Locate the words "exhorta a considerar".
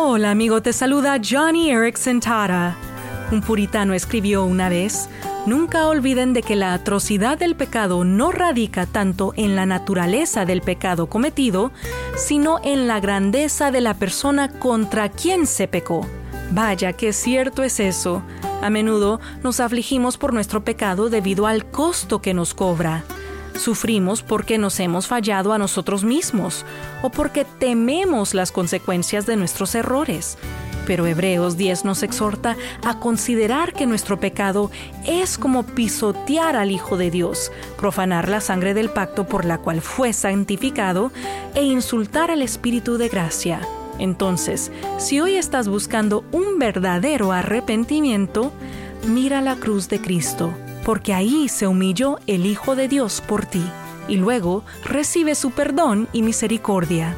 32.04-33.74